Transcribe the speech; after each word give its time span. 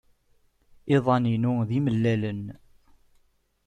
Iḍan-inu 0.95 1.53
d 1.67 1.69
imellalen. 1.77 2.43